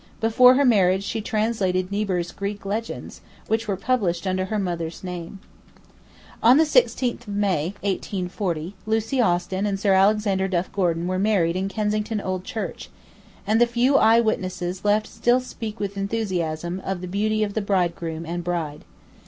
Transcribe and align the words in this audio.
Before 0.19 0.55
her 0.55 0.65
marriage 0.65 1.03
she 1.03 1.21
translated 1.21 1.91
Niebuhr's 1.91 2.31
'Greek 2.31 2.65
Legends,' 2.65 3.21
which 3.47 3.67
were 3.67 3.77
published 3.77 4.25
under 4.25 4.45
her 4.45 4.57
mother's 4.57 5.03
name. 5.03 5.37
On 6.41 6.57
the 6.57 6.63
16th 6.63 7.27
May, 7.27 7.75
1840, 7.81 8.73
Lucie 8.87 9.21
Austin 9.21 9.67
and 9.67 9.79
Sir 9.79 9.93
Alexander 9.93 10.47
Duff 10.47 10.71
Gordon 10.71 11.05
were 11.05 11.19
married 11.19 11.55
in 11.55 11.69
Kensington 11.69 12.19
Old 12.19 12.43
Church, 12.43 12.89
and 13.45 13.61
the 13.61 13.67
few 13.67 13.95
eye 13.95 14.19
witnesses 14.19 14.83
left 14.83 15.05
still 15.05 15.39
speak 15.39 15.79
with 15.79 15.95
enthusiasm 15.97 16.81
of 16.83 17.01
the 17.01 17.07
beauty 17.07 17.43
of 17.43 17.53
bridegroom 17.63 18.25
and 18.25 18.43
bride. 18.43 18.85